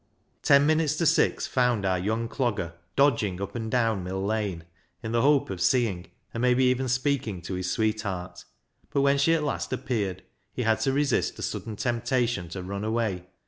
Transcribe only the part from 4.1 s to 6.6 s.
Lane, in the hope of seeing, and